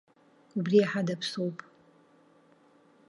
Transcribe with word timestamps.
Убри 0.57 0.77
иаҳа 0.79 1.07
даԥсоуп. 1.07 1.57